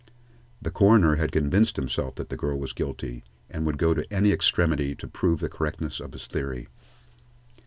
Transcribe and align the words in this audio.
The 0.59 0.71
coroner 0.71 1.17
had 1.17 1.31
convinced 1.31 1.75
himself 1.75 2.15
that 2.15 2.29
the 2.29 2.35
girl 2.35 2.57
was 2.59 2.73
guilty, 2.73 3.23
and 3.51 3.67
would 3.67 3.77
go 3.77 3.93
to 3.93 4.11
any 4.11 4.31
extremity 4.31 4.95
to 4.95 5.07
prove 5.07 5.41
the 5.41 5.47
correctness 5.47 5.99
of 5.99 6.13
his 6.13 6.25
theory. 6.25 6.67